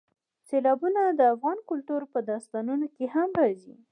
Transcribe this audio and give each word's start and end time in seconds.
سیلابونه 0.47 1.01
د 1.19 1.21
افغان 1.33 1.57
کلتور 1.69 2.01
په 2.13 2.19
داستانونو 2.29 2.85
کې 2.95 3.05
هم 3.15 3.29
راځي. 3.41 3.75